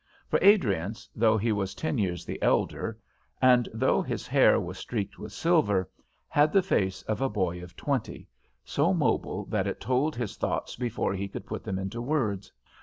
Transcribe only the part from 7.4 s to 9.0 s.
of twenty, so